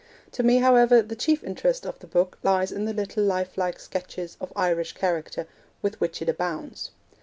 [0.31, 4.35] To me, however, the chief interest of the book lies in the little lifelike sketches
[4.41, 5.45] of Irish character
[5.83, 6.89] with which it abounds.